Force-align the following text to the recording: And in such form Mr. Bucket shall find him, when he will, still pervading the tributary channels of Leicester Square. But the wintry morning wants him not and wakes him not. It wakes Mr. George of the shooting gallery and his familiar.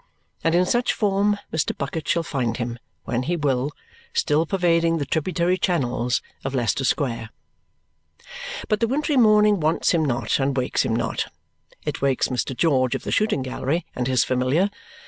And 0.43 0.55
in 0.55 0.65
such 0.65 0.93
form 0.93 1.37
Mr. 1.53 1.77
Bucket 1.77 2.07
shall 2.07 2.23
find 2.23 2.57
him, 2.57 2.79
when 3.03 3.21
he 3.21 3.35
will, 3.35 3.69
still 4.13 4.47
pervading 4.47 4.97
the 4.97 5.05
tributary 5.05 5.59
channels 5.59 6.23
of 6.43 6.55
Leicester 6.55 6.83
Square. 6.83 7.29
But 8.67 8.79
the 8.79 8.87
wintry 8.87 9.15
morning 9.15 9.59
wants 9.59 9.91
him 9.91 10.03
not 10.03 10.39
and 10.39 10.57
wakes 10.57 10.81
him 10.83 10.95
not. 10.95 11.31
It 11.85 12.01
wakes 12.01 12.29
Mr. 12.29 12.57
George 12.57 12.95
of 12.95 13.03
the 13.03 13.11
shooting 13.11 13.43
gallery 13.43 13.85
and 13.95 14.07
his 14.07 14.23
familiar. 14.23 14.71